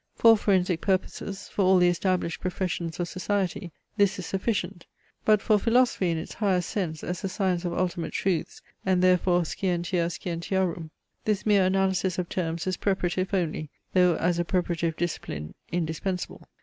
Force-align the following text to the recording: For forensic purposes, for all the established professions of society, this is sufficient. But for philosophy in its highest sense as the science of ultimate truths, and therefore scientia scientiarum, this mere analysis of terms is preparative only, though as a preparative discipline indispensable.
For 0.15 0.35
forensic 0.35 0.81
purposes, 0.81 1.47
for 1.47 1.63
all 1.63 1.77
the 1.77 1.87
established 1.87 2.41
professions 2.41 2.99
of 2.99 3.07
society, 3.07 3.71
this 3.97 4.17
is 4.17 4.25
sufficient. 4.25 4.87
But 5.25 5.43
for 5.43 5.59
philosophy 5.59 6.09
in 6.09 6.17
its 6.17 6.33
highest 6.33 6.69
sense 6.71 7.03
as 7.03 7.21
the 7.21 7.29
science 7.29 7.65
of 7.65 7.73
ultimate 7.77 8.11
truths, 8.11 8.63
and 8.83 9.03
therefore 9.03 9.45
scientia 9.45 10.07
scientiarum, 10.09 10.89
this 11.25 11.45
mere 11.45 11.67
analysis 11.67 12.17
of 12.17 12.29
terms 12.29 12.65
is 12.65 12.77
preparative 12.77 13.31
only, 13.31 13.69
though 13.93 14.15
as 14.15 14.39
a 14.39 14.43
preparative 14.43 14.97
discipline 14.97 15.53
indispensable. 15.71 16.47